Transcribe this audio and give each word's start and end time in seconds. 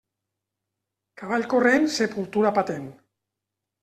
Cavall 1.21 1.45
corrent, 1.51 1.85
sepultura 1.97 2.53
patent. 2.59 2.89